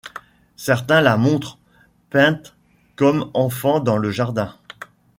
[0.55, 1.59] Certains la montrent,
[2.09, 2.55] peinte
[2.95, 4.55] comme enfant dans le jardin.